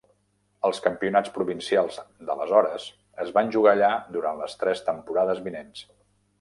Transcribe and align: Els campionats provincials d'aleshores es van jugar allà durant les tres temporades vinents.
Els 0.69 0.79
campionats 0.85 1.31
provincials 1.35 1.99
d'aleshores 2.31 2.89
es 3.27 3.31
van 3.37 3.55
jugar 3.59 3.77
allà 3.77 3.93
durant 4.19 4.43
les 4.43 4.59
tres 4.65 4.85
temporades 4.91 5.47
vinents. 5.51 5.89